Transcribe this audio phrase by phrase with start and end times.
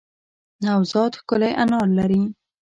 [0.65, 2.21] نوزاد ښکلی انار لری